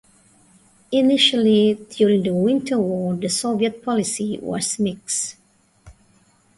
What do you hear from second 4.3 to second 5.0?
was